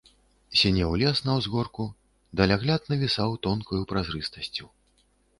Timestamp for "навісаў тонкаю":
2.93-3.81